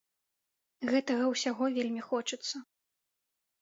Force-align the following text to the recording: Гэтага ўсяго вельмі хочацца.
Гэтага 0.93 1.23
ўсяго 1.33 1.71
вельмі 1.79 2.01
хочацца. 2.09 2.55